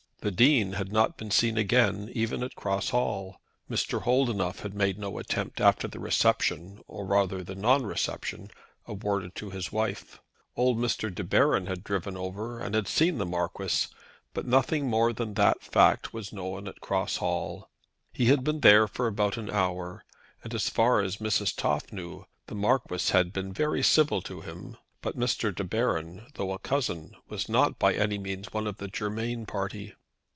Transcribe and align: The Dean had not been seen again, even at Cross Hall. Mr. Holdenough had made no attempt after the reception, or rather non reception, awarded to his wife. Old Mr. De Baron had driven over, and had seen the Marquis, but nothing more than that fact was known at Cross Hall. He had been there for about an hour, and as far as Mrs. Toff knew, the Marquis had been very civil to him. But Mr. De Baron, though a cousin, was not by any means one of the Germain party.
The 0.21 0.29
Dean 0.29 0.73
had 0.73 0.91
not 0.91 1.17
been 1.17 1.31
seen 1.31 1.57
again, 1.57 2.11
even 2.13 2.43
at 2.43 2.53
Cross 2.55 2.89
Hall. 2.91 3.41
Mr. 3.67 4.03
Holdenough 4.03 4.59
had 4.61 4.75
made 4.75 4.99
no 4.99 5.17
attempt 5.17 5.59
after 5.59 5.87
the 5.87 5.97
reception, 5.99 6.79
or 6.85 7.07
rather 7.07 7.43
non 7.55 7.87
reception, 7.87 8.51
awarded 8.85 9.33
to 9.37 9.49
his 9.49 9.71
wife. 9.71 10.21
Old 10.55 10.77
Mr. 10.77 11.11
De 11.11 11.23
Baron 11.23 11.65
had 11.65 11.83
driven 11.83 12.15
over, 12.15 12.59
and 12.59 12.75
had 12.75 12.87
seen 12.87 13.17
the 13.17 13.25
Marquis, 13.25 13.87
but 14.35 14.45
nothing 14.45 14.87
more 14.87 15.11
than 15.11 15.33
that 15.33 15.63
fact 15.63 16.13
was 16.13 16.31
known 16.31 16.67
at 16.67 16.81
Cross 16.81 17.17
Hall. 17.17 17.67
He 18.13 18.25
had 18.27 18.43
been 18.43 18.59
there 18.59 18.87
for 18.87 19.07
about 19.07 19.37
an 19.37 19.49
hour, 19.49 20.05
and 20.43 20.53
as 20.53 20.69
far 20.69 21.01
as 21.01 21.17
Mrs. 21.17 21.55
Toff 21.57 21.91
knew, 21.91 22.27
the 22.45 22.53
Marquis 22.53 23.11
had 23.11 23.33
been 23.33 23.51
very 23.53 23.81
civil 23.81 24.21
to 24.21 24.41
him. 24.41 24.77
But 25.01 25.17
Mr. 25.17 25.51
De 25.55 25.63
Baron, 25.63 26.27
though 26.35 26.51
a 26.53 26.59
cousin, 26.59 27.15
was 27.27 27.49
not 27.49 27.79
by 27.79 27.95
any 27.95 28.19
means 28.19 28.53
one 28.53 28.67
of 28.67 28.77
the 28.77 28.87
Germain 28.87 29.47
party. 29.47 29.95